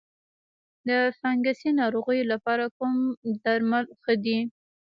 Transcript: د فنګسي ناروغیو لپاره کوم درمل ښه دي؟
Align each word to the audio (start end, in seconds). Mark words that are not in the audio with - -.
د 0.87 0.89
فنګسي 1.19 1.69
ناروغیو 1.79 2.29
لپاره 2.33 2.63
کوم 2.77 2.93
درمل 3.45 3.85
ښه 4.03 4.13
دي؟ 4.23 4.39